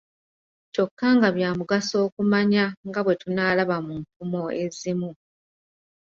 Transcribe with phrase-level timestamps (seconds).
[0.73, 5.09] Kyokka nga bya mugaso okumanya nga bwe tunaalaba mu nfumo ezimu.